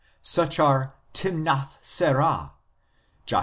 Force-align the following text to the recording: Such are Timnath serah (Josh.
Such 0.23 0.57
are 0.57 0.95
Timnath 1.13 1.77
serah 1.83 2.53
(Josh. 3.27 3.39